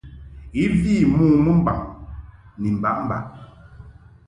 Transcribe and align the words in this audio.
I 0.61 0.63
vi 0.79 0.93
mɨ 1.13 1.15
mo 1.15 1.25
mɨmbaŋ 1.45 1.77
ni 2.61 2.69
mbaʼmbaʼ. 2.77 3.23